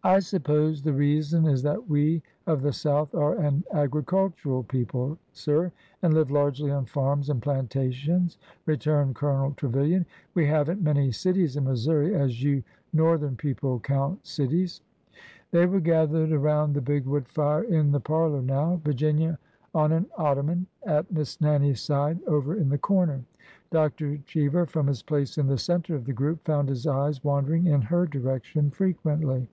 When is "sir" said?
5.34-5.72